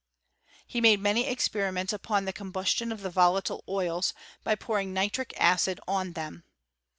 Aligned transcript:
He 0.65 0.81
made 0.81 0.99
many 0.99 1.27
experiments 1.27 1.93
upon 1.93 2.25
the 2.25 2.33
combustion 2.33 2.91
of 2.91 3.01
the 3.01 3.11
volatile 3.11 3.63
oils, 3.69 4.15
by 4.43 4.55
pouring 4.55 4.93
nitric 4.93 5.31
acid 5.39 5.79
on 5.87 6.13
them. 6.13 6.43